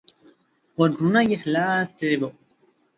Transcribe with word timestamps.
غوږونه 0.75 1.19
یې 1.29 1.37
خلاص 1.43 1.89
کړي 1.99 2.17
وو. 2.19 2.29